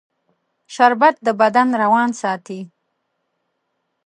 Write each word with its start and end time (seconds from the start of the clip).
شربت 0.73 1.15
د 1.25 1.27
بدن 1.41 1.67
روان 1.81 2.09
ساتي 2.21 2.59